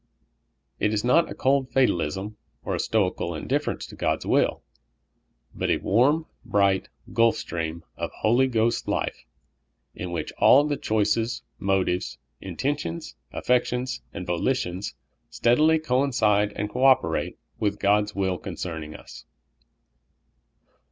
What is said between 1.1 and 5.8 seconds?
a cold fatalism or stocial indifference to God's will, but a